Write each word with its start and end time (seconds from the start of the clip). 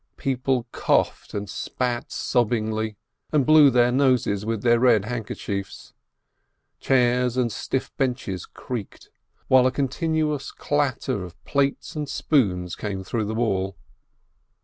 People 0.17 0.65
coughed 0.71 1.35
and 1.35 1.47
spat 1.47 2.11
sobbingly, 2.11 2.95
and 3.31 3.45
blew 3.45 3.69
their 3.69 3.91
noses 3.91 4.43
with 4.43 4.63
their 4.63 4.79
red 4.79 5.05
handkerchiefs. 5.05 5.93
Chairs 6.79 7.37
and 7.37 7.51
stiff 7.51 7.95
benches 7.97 8.47
creaked, 8.47 9.11
while 9.47 9.67
a 9.67 9.71
continual 9.71 10.39
clat 10.57 11.01
ter 11.01 11.21
of 11.23 11.39
plates 11.45 11.95
and 11.95 12.09
spoons 12.09 12.75
came 12.75 13.03
through 13.03 13.25
the 13.25 13.35
wall. 13.35 13.77